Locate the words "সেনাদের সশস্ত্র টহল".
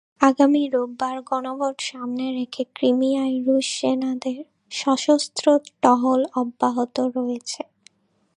3.79-6.21